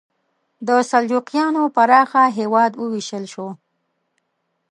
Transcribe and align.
د 0.67 0.69
سلجوقیانو 0.89 1.63
پراخه 1.75 2.23
هېواد 2.37 2.71
وویشل 2.77 3.25
شو. 3.33 3.47